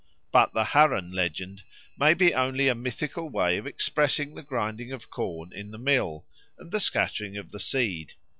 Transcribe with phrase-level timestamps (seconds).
[0.31, 1.61] But the Harran legend
[1.95, 6.25] may be only a mythical way of expressing the grinding of corn in the mill
[6.57, 8.13] and the scattering of the seed.